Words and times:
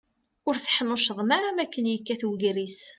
Ur 0.47 0.55
teḥnuccḍem 0.57 1.29
ara 1.37 1.49
makken 1.57 1.89
yekkat 1.93 2.21
ugris. 2.29 2.79